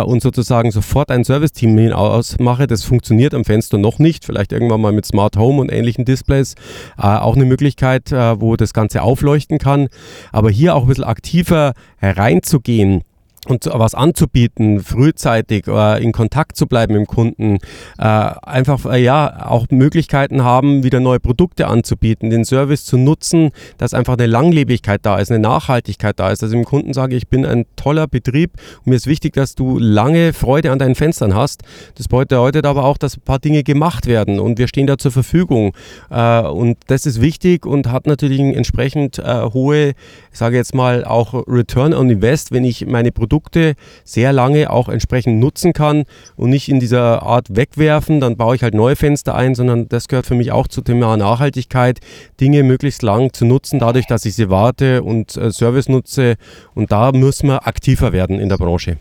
und 0.07 0.23
sozusagen 0.23 0.71
sofort 0.71 1.11
ein 1.11 1.25
Serviceteam 1.25 1.93
ausmache. 1.93 2.67
Das 2.67 2.85
funktioniert 2.85 3.35
am 3.35 3.45
Fenster 3.45 3.79
noch 3.79 3.99
nicht. 3.99 4.25
Vielleicht 4.25 4.53
irgendwann 4.53 4.81
mal 4.81 4.93
mit 4.93 5.05
Smart 5.05 5.37
Home 5.37 5.61
und 5.61 5.73
ähnlichen 5.73 6.05
Displays. 6.05 6.55
Auch 6.97 7.37
eine 7.37 7.45
Möglichkeit, 7.45 8.13
wo 8.13 8.57
das 8.57 8.73
Ganze 8.73 9.03
aufleuchten 9.03 9.59
kann. 9.59 9.89
Aber 10.33 10.51
hier 10.51 10.75
auch 10.75 10.83
ein 10.83 10.89
bisschen 10.89 11.05
aktiver 11.05 11.75
hereinzugehen 11.99 13.03
und 13.47 13.67
was 13.73 13.95
anzubieten, 13.95 14.81
frühzeitig 14.81 15.67
äh, 15.67 16.03
in 16.03 16.13
Kontakt 16.13 16.57
zu 16.57 16.67
bleiben 16.67 16.95
dem 16.95 17.07
Kunden, 17.07 17.59
äh, 17.99 18.05
einfach 18.05 18.85
äh, 18.87 19.03
ja 19.03 19.47
auch 19.47 19.67
Möglichkeiten 19.71 20.43
haben, 20.43 20.83
wieder 20.83 21.01
neue 21.01 21.21
Produkte 21.21 21.67
anzubieten, 21.67 22.31
den 22.31 22.45
Service 22.45 22.85
zu 22.85 22.97
nutzen, 22.97 23.51
dass 23.79 23.95
einfach 23.95 24.15
eine 24.15 24.27
Langlebigkeit 24.27 25.01
da 25.05 25.19
ist, 25.19 25.31
eine 25.31 25.41
Nachhaltigkeit 25.41 26.19
da 26.19 26.31
ist. 26.31 26.43
Also 26.43 26.55
dem 26.55 26.65
Kunden 26.65 26.93
sage 26.93 27.17
ich, 27.17 27.29
bin 27.29 27.45
ein 27.45 27.67
toller 27.77 28.07
Betrieb 28.07 28.53
und 28.79 28.89
mir 28.89 28.97
ist 28.97 29.07
wichtig, 29.07 29.35
dass 29.35 29.55
du 29.55 29.79
lange 29.79 30.33
Freude 30.33 30.73
an 30.73 30.79
deinen 30.79 30.95
Fenstern 30.95 31.35
hast. 31.35 31.63
Das 31.97 32.09
bedeutet 32.09 32.67
aber 32.67 32.85
auch, 32.85 32.99
dass 32.99 33.17
ein 33.17 33.23
paar 33.23 33.39
Dinge 33.39 33.63
gemacht 33.63 34.07
werden 34.07 34.41
und 34.41 34.59
wir 34.59 34.69
stehen 34.69 34.87
da 34.87 34.99
zur 34.99 35.13
Verfügung. 35.13 35.75
Äh, 36.11 36.41
und 36.43 36.79
das 36.87 37.07
ist 37.07 37.21
wichtig 37.21 37.67
und 37.67 37.91
hat 37.91 38.07
natürlich 38.07 38.41
entsprechend 38.41 39.19
äh, 39.19 39.43
hohe, 39.53 39.91
ich 40.33 40.39
sage 40.39 40.57
jetzt 40.57 40.75
mal 40.75 41.05
auch 41.05 41.35
Return 41.47 41.95
on 41.95 42.11
Invest, 42.11 42.53
wenn 42.53 42.65
ich 42.65 42.87
meine 42.87 43.13
Produkte 43.13 43.34
Produkte 43.35 43.75
sehr 44.05 44.33
lange 44.33 44.71
auch 44.71 44.89
entsprechend 44.89 45.41
nutzen 45.41 45.73
kann 45.73 46.05
und 46.37 46.51
nicht 46.51 46.69
in 46.69 46.79
dieser 46.79 47.25
Art 47.25 47.49
wegwerfen, 47.51 48.21
dann 48.21 48.37
baue 48.37 48.55
ich 48.55 48.63
halt 48.63 48.75
neue 48.75 48.95
Fenster 48.95 49.35
ein, 49.35 49.57
sondern 49.57 49.89
das 49.89 50.07
gehört 50.07 50.27
für 50.27 50.37
mich 50.37 50.53
auch 50.53 50.69
zum 50.69 50.85
Thema 50.85 51.17
Nachhaltigkeit, 51.17 51.99
Dinge 52.41 52.63
möglichst 52.63 53.03
lang 53.03 53.33
zu 53.33 53.45
nutzen, 53.45 53.81
dadurch, 53.81 54.07
dass 54.07 54.25
ich 54.25 54.37
sie 54.37 54.51
warte 54.51 55.03
und 55.03 55.37
äh, 55.37 55.51
Service 55.51 55.89
nutze. 55.89 56.37
Und 56.75 56.93
da 56.93 57.11
müssen 57.11 57.49
wir 57.49 57.67
aktiver 57.67 58.13
werden 58.13 58.39
in 58.39 58.49
der 58.49 58.57
Branche. 58.57 58.99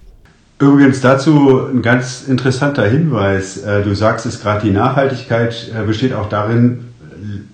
Übrigens 0.60 1.02
dazu 1.02 1.68
ein 1.72 1.84
ganz 1.84 2.24
interessanter 2.28 2.88
Hinweis. 2.88 3.58
Äh, 3.58 3.84
du 3.84 3.94
sagst 3.94 4.26
es 4.26 4.42
gerade, 4.42 4.66
die 4.66 4.72
Nachhaltigkeit 4.72 5.72
äh, 5.78 5.86
besteht 5.86 6.14
auch 6.14 6.30
darin, 6.30 6.86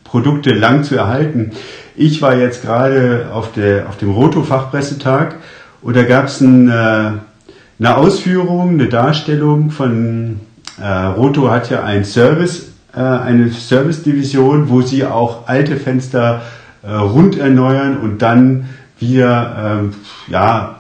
Produkte 0.04 0.54
lang 0.54 0.84
zu 0.84 0.96
erhalten. 0.96 1.52
Ich 1.96 2.22
war 2.22 2.36
jetzt 2.36 2.64
gerade 2.64 3.28
auf, 3.32 3.52
der, 3.52 3.88
auf 3.90 3.98
dem 3.98 4.12
Roto-Fachpressetag 4.12 5.36
da 5.84 6.04
gab 6.04 6.26
es 6.26 6.42
ein, 6.42 6.70
äh, 6.70 6.72
eine 6.72 7.98
Ausführung, 7.98 8.72
eine 8.72 8.90
Darstellung 8.90 9.72
von 9.72 10.42
äh, 10.82 10.88
Roto 10.88 11.50
hat 11.50 11.70
ja 11.70 11.84
ein 11.84 12.06
Service, 12.06 12.72
äh, 12.94 13.00
eine 13.00 13.50
Service-Division, 13.50 14.70
wo 14.70 14.82
sie 14.82 15.06
auch 15.06 15.48
alte 15.48 15.78
Fenster 15.78 16.42
äh, 16.82 16.92
rund 16.92 17.38
erneuern 17.38 17.98
und 17.98 18.22
dann 18.22 18.70
wieder, 19.00 19.80
ähm, 19.82 19.94
ja, 20.28 20.76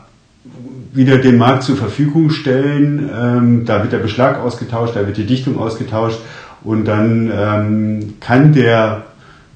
wieder 0.91 1.18
dem 1.18 1.38
Markt 1.38 1.63
zur 1.63 1.77
Verfügung 1.77 2.29
stellen. 2.29 3.10
Ähm, 3.13 3.65
da 3.65 3.82
wird 3.82 3.94
der 3.94 4.00
Beschlag 4.00 4.39
ausgetauscht, 4.39 4.96
da 4.96 5.06
wird 5.06 5.18
die 5.18 5.25
Dichtung 5.25 5.60
ausgetauscht 5.60 6.20
und 6.63 6.86
dann 6.86 7.32
ähm, 7.34 8.15
kann 8.20 8.53
der 8.53 9.03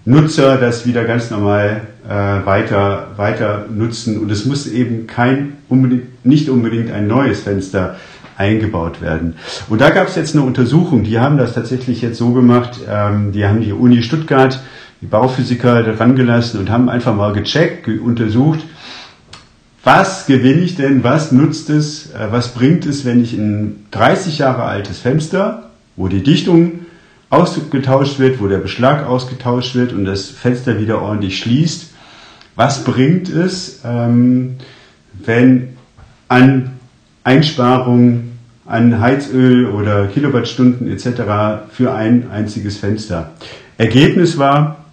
Nutzer 0.06 0.58
das 0.58 0.86
wieder 0.86 1.06
ganz 1.06 1.32
normal 1.32 1.82
äh, 2.08 2.46
weiter, 2.46 3.12
weiter 3.16 3.66
nutzen. 3.74 4.20
Und 4.20 4.32
es 4.32 4.46
muss 4.46 4.68
eben 4.68 5.08
kein, 5.08 5.54
unbedingt, 5.70 6.26
nicht 6.26 6.50
unbedingt 6.50 6.92
ein 6.92 7.08
neues 7.08 7.42
Fenster 7.42 7.96
eingebaut 8.38 9.02
werden. 9.02 9.36
Und 9.70 9.80
da 9.80 9.92
gab 9.92 10.08
es 10.08 10.16
jetzt 10.16 10.36
eine 10.36 10.44
Untersuchung, 10.44 11.04
die 11.04 11.20
haben 11.20 11.38
das 11.38 11.54
tatsächlich 11.54 12.02
jetzt 12.02 12.18
so 12.18 12.32
gemacht, 12.32 12.80
ähm, 12.90 13.32
die 13.32 13.46
haben 13.46 13.62
die 13.62 13.72
Uni 13.72 14.04
Stuttgart, 14.04 14.60
die 15.02 15.06
Bauphysiker 15.06 15.84
daran 15.84 16.16
gelassen 16.16 16.60
und 16.60 16.70
haben 16.70 16.90
einfach 16.90 17.16
mal 17.16 17.34
gecheckt, 17.34 17.88
untersucht, 17.88 18.60
was 19.84 20.26
gewinne 20.26 20.62
ich 20.62 20.76
denn, 20.76 21.04
was 21.04 21.32
nutzt 21.32 21.70
es, 21.70 22.12
äh, 22.12 22.28
was 22.32 22.50
bringt 22.50 22.86
es, 22.86 23.06
wenn 23.06 23.22
ich 23.22 23.34
ein 23.34 23.86
30 23.92 24.40
Jahre 24.40 24.64
altes 24.64 25.00
Fenster, 25.00 25.70
wo 25.96 26.08
die 26.08 26.24
Dichtung 26.24 26.83
ausgetauscht 27.34 28.20
wird, 28.20 28.40
wo 28.40 28.48
der 28.48 28.60
Beschlag 28.60 29.08
ausgetauscht 29.08 29.74
wird 29.74 29.92
und 29.92 30.06
das 30.06 30.30
Fenster 30.30 30.80
wieder 30.80 31.02
ordentlich 31.02 31.40
schließt. 31.40 31.90
Was 32.56 32.84
bringt 32.84 33.28
es, 33.28 33.82
ähm, 33.84 34.58
wenn 35.14 35.70
an 36.28 36.72
Einsparungen 37.24 38.38
an 38.66 39.00
Heizöl 39.00 39.66
oder 39.66 40.08
Kilowattstunden 40.08 40.90
etc. 40.92 41.72
für 41.72 41.94
ein 41.94 42.30
einziges 42.32 42.78
Fenster? 42.78 43.32
Ergebnis 43.80 44.38
war, 44.38 44.86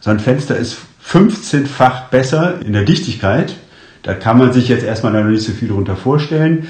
so 0.00 0.10
ein 0.10 0.20
Fenster 0.20 0.56
ist 0.56 0.78
15-fach 1.06 2.08
besser 2.08 2.60
in 2.64 2.72
der 2.72 2.84
Dichtigkeit. 2.84 3.56
Da 4.02 4.14
kann 4.14 4.38
man 4.38 4.54
sich 4.54 4.68
jetzt 4.68 4.84
erstmal 4.84 5.12
noch 5.12 5.28
nicht 5.28 5.44
so 5.44 5.52
viel 5.52 5.68
darunter 5.68 5.96
vorstellen. 5.96 6.66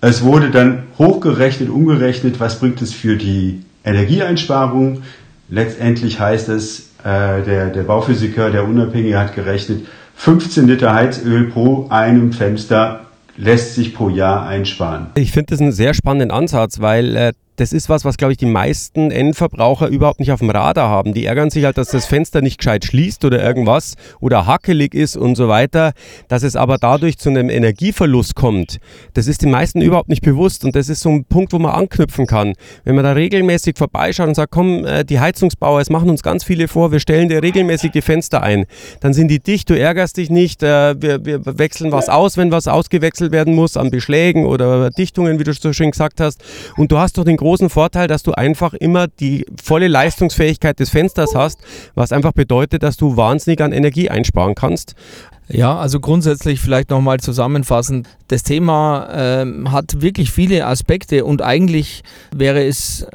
Es 0.00 0.22
wurde 0.22 0.50
dann 0.50 0.84
hochgerechnet, 0.98 1.68
umgerechnet, 1.68 2.38
was 2.38 2.60
bringt 2.60 2.80
es 2.80 2.92
für 2.92 3.16
die 3.16 3.62
Energieeinsparung. 3.84 5.02
Letztendlich 5.48 6.18
heißt 6.18 6.48
es, 6.48 6.90
äh, 7.04 7.42
der, 7.42 7.70
der 7.70 7.82
Bauphysiker, 7.82 8.50
der 8.50 8.66
Unabhängige 8.66 9.18
hat 9.18 9.34
gerechnet, 9.34 9.86
15 10.16 10.66
Liter 10.68 10.94
Heizöl 10.94 11.50
pro 11.50 11.88
einem 11.88 12.32
Fenster 12.32 13.06
lässt 13.36 13.74
sich 13.74 13.94
pro 13.94 14.08
Jahr 14.08 14.46
einsparen. 14.46 15.08
Ich 15.14 15.32
finde 15.32 15.46
das 15.50 15.60
einen 15.60 15.72
sehr 15.72 15.94
spannenden 15.94 16.30
Ansatz, 16.30 16.80
weil 16.80 17.16
äh, 17.16 17.32
das 17.62 17.72
ist 17.72 17.88
was, 17.88 18.04
was, 18.04 18.16
glaube 18.16 18.32
ich, 18.32 18.38
die 18.38 18.46
meisten 18.46 19.12
Endverbraucher 19.12 19.86
überhaupt 19.86 20.18
nicht 20.18 20.32
auf 20.32 20.40
dem 20.40 20.50
Radar 20.50 20.88
haben. 20.88 21.14
Die 21.14 21.26
ärgern 21.26 21.48
sich 21.48 21.64
halt, 21.64 21.78
dass 21.78 21.90
das 21.90 22.06
Fenster 22.06 22.42
nicht 22.42 22.58
gescheit 22.58 22.84
schließt 22.84 23.24
oder 23.24 23.40
irgendwas 23.40 23.94
oder 24.20 24.46
hackelig 24.46 24.94
ist 24.94 25.16
und 25.16 25.36
so 25.36 25.46
weiter. 25.46 25.92
Dass 26.26 26.42
es 26.42 26.56
aber 26.56 26.78
dadurch 26.78 27.18
zu 27.18 27.28
einem 27.28 27.48
Energieverlust 27.48 28.34
kommt, 28.34 28.78
das 29.14 29.28
ist 29.28 29.42
den 29.42 29.52
meisten 29.52 29.80
überhaupt 29.80 30.08
nicht 30.08 30.22
bewusst. 30.22 30.64
Und 30.64 30.74
das 30.74 30.88
ist 30.88 31.02
so 31.02 31.10
ein 31.10 31.24
Punkt, 31.24 31.52
wo 31.52 31.60
man 31.60 31.70
anknüpfen 31.70 32.26
kann. 32.26 32.54
Wenn 32.82 32.96
man 32.96 33.04
da 33.04 33.12
regelmäßig 33.12 33.78
vorbeischaut 33.78 34.26
und 34.26 34.34
sagt, 34.34 34.50
komm, 34.50 34.84
äh, 34.84 35.04
die 35.04 35.20
Heizungsbauer, 35.20 35.80
es 35.80 35.88
machen 35.88 36.10
uns 36.10 36.24
ganz 36.24 36.42
viele 36.42 36.66
vor, 36.66 36.90
wir 36.90 36.98
stellen 36.98 37.28
dir 37.28 37.44
regelmäßig 37.44 37.92
die 37.92 38.02
Fenster 38.02 38.42
ein. 38.42 38.66
Dann 38.98 39.14
sind 39.14 39.28
die 39.28 39.38
dicht, 39.38 39.70
du 39.70 39.78
ärgerst 39.78 40.16
dich 40.16 40.30
nicht, 40.30 40.64
äh, 40.64 41.00
wir, 41.00 41.24
wir 41.24 41.58
wechseln 41.58 41.92
was 41.92 42.08
aus, 42.08 42.36
wenn 42.36 42.50
was 42.50 42.66
ausgewechselt 42.66 43.30
werden 43.30 43.54
muss 43.54 43.76
an 43.76 43.92
Beschlägen 43.92 44.46
oder 44.46 44.90
Dichtungen, 44.90 45.38
wie 45.38 45.44
du 45.44 45.52
so 45.52 45.72
schön 45.72 45.92
gesagt 45.92 46.20
hast. 46.20 46.42
Und 46.76 46.90
du 46.90 46.98
hast 46.98 47.18
doch 47.18 47.24
den 47.24 47.36
großen 47.36 47.51
Vorteil, 47.70 48.08
dass 48.08 48.22
du 48.22 48.32
einfach 48.32 48.74
immer 48.74 49.06
die 49.08 49.46
volle 49.62 49.88
Leistungsfähigkeit 49.88 50.78
des 50.78 50.90
Fensters 50.90 51.34
hast, 51.34 51.60
was 51.94 52.12
einfach 52.12 52.32
bedeutet, 52.32 52.82
dass 52.82 52.96
du 52.96 53.16
wahnsinnig 53.16 53.60
an 53.60 53.72
Energie 53.72 54.10
einsparen 54.10 54.54
kannst. 54.54 54.94
Ja, 55.48 55.76
also 55.76 56.00
grundsätzlich 56.00 56.60
vielleicht 56.60 56.90
nochmal 56.90 57.20
zusammenfassend. 57.20 58.08
Das 58.28 58.42
Thema 58.42 59.42
äh, 59.42 59.46
hat 59.68 60.00
wirklich 60.00 60.30
viele 60.30 60.66
Aspekte 60.66 61.24
und 61.24 61.42
eigentlich 61.42 62.02
wäre 62.34 62.64
es 62.64 63.06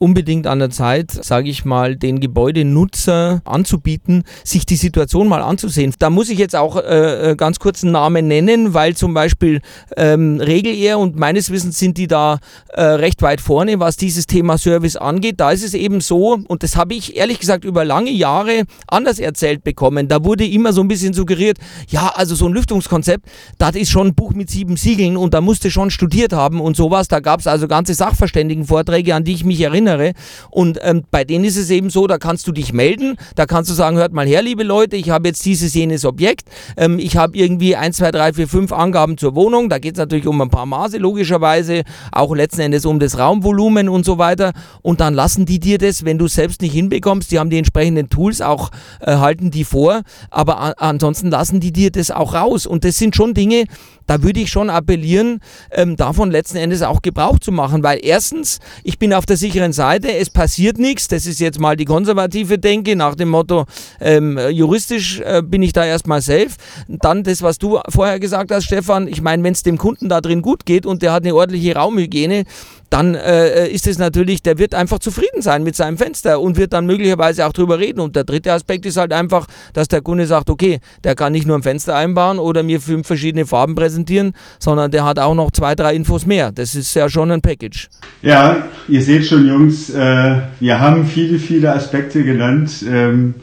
unbedingt 0.00 0.46
an 0.46 0.58
der 0.58 0.70
Zeit, 0.70 1.10
sage 1.10 1.50
ich 1.50 1.66
mal, 1.66 1.94
den 1.94 2.20
Gebäudenutzer 2.20 3.42
anzubieten, 3.44 4.24
sich 4.44 4.64
die 4.64 4.76
Situation 4.76 5.28
mal 5.28 5.42
anzusehen. 5.42 5.94
Da 5.98 6.08
muss 6.08 6.30
ich 6.30 6.38
jetzt 6.38 6.56
auch 6.56 6.76
äh, 6.76 7.32
äh 7.32 7.36
ganz 7.36 7.58
kurz 7.58 7.84
einen 7.84 7.92
Namen 7.92 8.26
nennen, 8.26 8.72
weil 8.72 8.96
zum 8.96 9.12
Beispiel 9.12 9.60
ähm, 9.98 10.40
Regelair 10.40 10.98
und 10.98 11.16
meines 11.16 11.50
Wissens 11.50 11.78
sind 11.78 11.98
die 11.98 12.06
da 12.06 12.38
äh, 12.68 12.82
recht 12.82 13.20
weit 13.20 13.42
vorne, 13.42 13.78
was 13.78 13.96
dieses 13.96 14.26
Thema 14.26 14.56
Service 14.56 14.96
angeht. 14.96 15.38
Da 15.38 15.50
ist 15.50 15.62
es 15.62 15.74
eben 15.74 16.00
so, 16.00 16.38
und 16.48 16.62
das 16.62 16.76
habe 16.76 16.94
ich 16.94 17.16
ehrlich 17.16 17.38
gesagt 17.38 17.66
über 17.66 17.84
lange 17.84 18.10
Jahre 18.10 18.64
anders 18.88 19.18
erzählt 19.18 19.64
bekommen. 19.64 20.08
Da 20.08 20.24
wurde 20.24 20.46
immer 20.46 20.72
so 20.72 20.80
ein 20.80 20.88
bisschen 20.88 21.12
suggeriert, 21.12 21.58
ja, 21.88 22.10
also 22.14 22.34
so 22.34 22.46
ein 22.46 22.54
Lüftungskonzept, 22.54 23.26
das 23.58 23.76
ist 23.76 23.90
schon 23.90 24.08
ein 24.08 24.14
Buch 24.14 24.32
mit 24.32 24.48
sieben 24.48 24.78
Siegeln 24.78 25.18
und 25.18 25.34
da 25.34 25.42
musste 25.42 25.70
schon 25.70 25.90
studiert 25.90 26.32
haben 26.32 26.58
und 26.58 26.74
sowas. 26.74 27.08
Da 27.08 27.20
gab 27.20 27.40
es 27.40 27.46
also 27.46 27.68
ganze 27.68 27.92
Sachverständigenvorträge, 27.92 29.14
an 29.14 29.24
die 29.24 29.34
ich 29.34 29.44
mich 29.44 29.60
erinnere 29.60 29.89
erinnere. 29.90 30.12
Und 30.50 30.78
ähm, 30.82 31.04
bei 31.10 31.24
denen 31.24 31.44
ist 31.44 31.56
es 31.56 31.70
eben 31.70 31.90
so, 31.90 32.06
da 32.06 32.18
kannst 32.18 32.46
du 32.46 32.52
dich 32.52 32.72
melden, 32.72 33.16
da 33.34 33.46
kannst 33.46 33.70
du 33.70 33.74
sagen, 33.74 33.96
hört 33.96 34.12
mal 34.12 34.26
her, 34.26 34.42
liebe 34.42 34.62
Leute, 34.62 34.96
ich 34.96 35.10
habe 35.10 35.28
jetzt 35.28 35.44
dieses, 35.44 35.74
jenes 35.74 36.04
Objekt, 36.04 36.48
ähm, 36.76 36.98
ich 36.98 37.16
habe 37.16 37.36
irgendwie 37.36 37.76
1, 37.76 37.96
2, 37.98 38.10
3, 38.10 38.32
4, 38.34 38.48
5 38.48 38.72
Angaben 38.72 39.18
zur 39.18 39.34
Wohnung, 39.34 39.68
da 39.68 39.78
geht 39.78 39.94
es 39.94 39.98
natürlich 39.98 40.26
um 40.26 40.40
ein 40.40 40.50
paar 40.50 40.66
Maße, 40.66 40.98
logischerweise, 40.98 41.82
auch 42.12 42.34
letzten 42.34 42.62
Endes 42.62 42.86
um 42.86 42.98
das 42.98 43.18
Raumvolumen 43.18 43.88
und 43.88 44.04
so 44.04 44.18
weiter. 44.18 44.52
Und 44.82 45.00
dann 45.00 45.14
lassen 45.14 45.46
die 45.46 45.60
dir 45.60 45.78
das, 45.78 46.04
wenn 46.04 46.18
du 46.18 46.28
selbst 46.28 46.62
nicht 46.62 46.72
hinbekommst, 46.72 47.30
die 47.30 47.38
haben 47.38 47.50
die 47.50 47.58
entsprechenden 47.58 48.08
Tools, 48.08 48.40
auch 48.40 48.70
äh, 49.00 49.16
halten 49.16 49.50
die 49.50 49.64
vor, 49.64 50.02
aber 50.30 50.80
ansonsten 50.80 51.30
lassen 51.30 51.60
die 51.60 51.72
dir 51.72 51.90
das 51.90 52.10
auch 52.10 52.34
raus. 52.34 52.66
Und 52.66 52.84
das 52.84 52.98
sind 52.98 53.16
schon 53.16 53.34
Dinge, 53.34 53.64
da 54.10 54.24
würde 54.24 54.40
ich 54.40 54.50
schon 54.50 54.70
appellieren, 54.70 55.38
ähm, 55.70 55.96
davon 55.96 56.32
letzten 56.32 56.56
Endes 56.56 56.82
auch 56.82 57.00
Gebrauch 57.00 57.38
zu 57.38 57.52
machen, 57.52 57.84
weil 57.84 58.00
erstens, 58.02 58.58
ich 58.82 58.98
bin 58.98 59.14
auf 59.14 59.24
der 59.24 59.36
sicheren 59.36 59.72
Seite, 59.72 60.12
es 60.12 60.30
passiert 60.30 60.78
nichts, 60.78 61.06
das 61.06 61.26
ist 61.26 61.38
jetzt 61.38 61.60
mal 61.60 61.76
die 61.76 61.84
konservative 61.84 62.58
Denke 62.58 62.96
nach 62.96 63.14
dem 63.14 63.28
Motto, 63.28 63.66
ähm, 64.00 64.36
juristisch 64.50 65.20
äh, 65.20 65.42
bin 65.44 65.62
ich 65.62 65.72
da 65.72 65.84
erstmal 65.84 66.22
safe. 66.22 66.50
Dann 66.88 67.22
das, 67.22 67.42
was 67.42 67.58
du 67.58 67.78
vorher 67.88 68.18
gesagt 68.18 68.50
hast, 68.50 68.64
Stefan, 68.64 69.06
ich 69.06 69.22
meine, 69.22 69.44
wenn 69.44 69.52
es 69.52 69.62
dem 69.62 69.78
Kunden 69.78 70.08
da 70.08 70.20
drin 70.20 70.42
gut 70.42 70.66
geht 70.66 70.86
und 70.86 71.02
der 71.02 71.12
hat 71.12 71.22
eine 71.22 71.32
ordentliche 71.32 71.76
Raumhygiene, 71.76 72.46
dann 72.90 73.14
äh, 73.14 73.68
ist 73.68 73.86
es 73.86 73.98
natürlich, 73.98 74.42
der 74.42 74.58
wird 74.58 74.74
einfach 74.74 74.98
zufrieden 74.98 75.42
sein 75.42 75.62
mit 75.62 75.76
seinem 75.76 75.96
Fenster 75.96 76.40
und 76.40 76.56
wird 76.56 76.72
dann 76.72 76.86
möglicherweise 76.86 77.46
auch 77.46 77.52
drüber 77.52 77.78
reden. 77.78 78.00
Und 78.00 78.16
der 78.16 78.24
dritte 78.24 78.52
Aspekt 78.52 78.84
ist 78.84 78.96
halt 78.96 79.12
einfach, 79.12 79.46
dass 79.72 79.86
der 79.86 80.02
Kunde 80.02 80.26
sagt, 80.26 80.50
okay, 80.50 80.80
der 81.04 81.14
kann 81.14 81.32
nicht 81.32 81.46
nur 81.46 81.56
ein 81.56 81.62
Fenster 81.62 81.94
einbauen 81.94 82.40
oder 82.40 82.64
mir 82.64 82.80
fünf 82.80 83.06
verschiedene 83.06 83.46
Farben 83.46 83.76
präsentieren, 84.00 84.32
sondern 84.58 84.90
der 84.90 85.04
hat 85.04 85.18
auch 85.18 85.34
noch 85.34 85.50
zwei, 85.50 85.74
drei 85.74 85.94
Infos 85.94 86.26
mehr. 86.26 86.52
Das 86.52 86.74
ist 86.74 86.94
ja 86.94 87.08
schon 87.08 87.30
ein 87.30 87.40
Package. 87.40 87.88
Ja, 88.22 88.68
ihr 88.88 89.02
seht 89.02 89.26
schon, 89.26 89.46
Jungs, 89.46 89.90
äh, 89.90 90.36
wir 90.58 90.80
haben 90.80 91.06
viele, 91.06 91.38
viele 91.38 91.72
Aspekte 91.72 92.24
genannt. 92.24 92.84
Ähm, 92.88 93.34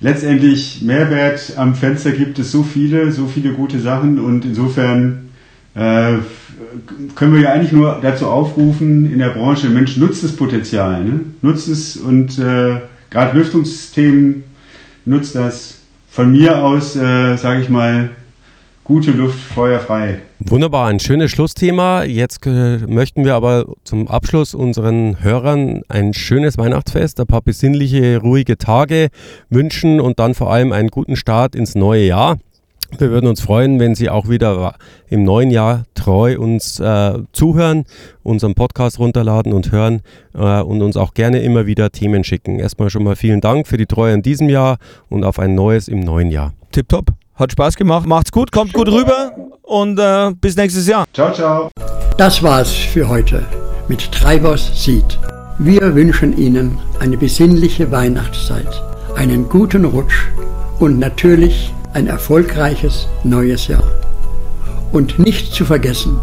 letztendlich 0.00 0.82
Mehrwert 0.82 1.54
am 1.56 1.74
Fenster 1.74 2.12
gibt 2.12 2.38
es 2.38 2.52
so 2.52 2.62
viele, 2.62 3.12
so 3.12 3.26
viele 3.26 3.52
gute 3.52 3.78
Sachen 3.78 4.18
und 4.18 4.44
insofern 4.44 5.30
äh, 5.74 6.14
können 7.14 7.34
wir 7.34 7.40
ja 7.40 7.52
eigentlich 7.52 7.72
nur 7.72 7.98
dazu 8.02 8.26
aufrufen, 8.26 9.12
in 9.12 9.18
der 9.18 9.30
Branche, 9.30 9.68
Mensch, 9.68 9.96
nutzt 9.96 10.24
das 10.24 10.32
Potenzial, 10.32 11.04
ne? 11.04 11.20
nutzt 11.42 11.68
es 11.68 11.96
und 11.96 12.38
äh, 12.38 12.80
gerade 13.10 13.36
Lüftungsthemen 13.36 14.44
nutzt 15.04 15.34
das. 15.34 15.78
Von 16.10 16.30
mir 16.30 16.62
aus, 16.62 16.94
äh, 16.94 17.36
sage 17.36 17.60
ich 17.60 17.68
mal, 17.68 18.10
gute 18.84 19.10
Luft, 19.10 19.38
feuerfrei. 19.38 20.20
Wunderbar, 20.38 20.88
ein 20.88 21.00
schönes 21.00 21.30
Schlussthema. 21.30 22.04
Jetzt 22.04 22.46
äh, 22.46 22.78
möchten 22.86 23.24
wir 23.24 23.34
aber 23.34 23.64
zum 23.82 24.08
Abschluss 24.08 24.54
unseren 24.54 25.22
Hörern 25.22 25.82
ein 25.88 26.12
schönes 26.12 26.58
Weihnachtsfest, 26.58 27.18
ein 27.18 27.26
paar 27.26 27.40
besinnliche, 27.40 28.18
ruhige 28.18 28.58
Tage 28.58 29.08
wünschen 29.48 30.00
und 30.00 30.18
dann 30.18 30.34
vor 30.34 30.52
allem 30.52 30.72
einen 30.72 30.88
guten 30.88 31.16
Start 31.16 31.54
ins 31.56 31.74
neue 31.74 32.04
Jahr. 32.04 32.36
Wir 32.98 33.10
würden 33.10 33.26
uns 33.26 33.40
freuen, 33.40 33.80
wenn 33.80 33.94
Sie 33.94 34.10
auch 34.10 34.28
wieder 34.28 34.74
im 35.08 35.24
neuen 35.24 35.50
Jahr 35.50 35.84
treu 35.94 36.38
uns 36.38 36.78
äh, 36.78 37.18
zuhören, 37.32 37.86
unseren 38.22 38.54
Podcast 38.54 38.98
runterladen 38.98 39.52
und 39.52 39.72
hören 39.72 40.02
äh, 40.34 40.60
und 40.60 40.82
uns 40.82 40.96
auch 40.96 41.14
gerne 41.14 41.40
immer 41.40 41.66
wieder 41.66 41.90
Themen 41.90 42.22
schicken. 42.22 42.60
Erstmal 42.60 42.90
schon 42.90 43.02
mal 43.02 43.16
vielen 43.16 43.40
Dank 43.40 43.66
für 43.66 43.78
die 43.78 43.86
Treue 43.86 44.12
in 44.12 44.22
diesem 44.22 44.48
Jahr 44.48 44.76
und 45.08 45.24
auf 45.24 45.38
ein 45.38 45.54
neues 45.54 45.88
im 45.88 46.00
neuen 46.00 46.30
Jahr. 46.30 46.52
Tipptopp. 46.70 47.23
Hat 47.36 47.52
Spaß 47.52 47.76
gemacht. 47.76 48.06
Macht's 48.06 48.30
gut, 48.30 48.52
kommt 48.52 48.72
gut 48.72 48.88
rüber 48.88 49.32
und 49.62 49.98
äh, 49.98 50.32
bis 50.40 50.56
nächstes 50.56 50.86
Jahr. 50.86 51.06
Ciao, 51.12 51.32
ciao. 51.32 51.70
Das 52.16 52.42
war's 52.42 52.70
für 52.70 53.08
heute 53.08 53.44
mit 53.88 54.12
Treibers 54.12 54.70
Seed. 54.74 55.18
Wir 55.58 55.94
wünschen 55.94 56.36
Ihnen 56.36 56.78
eine 57.00 57.16
besinnliche 57.16 57.90
Weihnachtszeit, 57.90 58.68
einen 59.16 59.48
guten 59.48 59.84
Rutsch 59.84 60.26
und 60.78 60.98
natürlich 60.98 61.72
ein 61.92 62.06
erfolgreiches 62.06 63.08
neues 63.24 63.68
Jahr. 63.68 63.84
Und 64.92 65.18
nicht 65.18 65.52
zu 65.52 65.64
vergessen, 65.64 66.18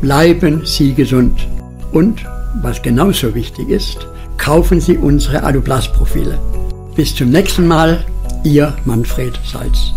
bleiben 0.00 0.62
Sie 0.64 0.94
gesund. 0.94 1.46
Und, 1.92 2.24
was 2.62 2.82
genauso 2.82 3.34
wichtig 3.34 3.68
ist, 3.68 4.06
kaufen 4.38 4.80
Sie 4.80 4.96
unsere 4.96 5.42
Aluplast-Profile. 5.42 6.38
Bis 6.94 7.14
zum 7.14 7.30
nächsten 7.30 7.66
Mal, 7.66 8.04
Ihr 8.44 8.74
Manfred 8.84 9.38
Salz. 9.44 9.94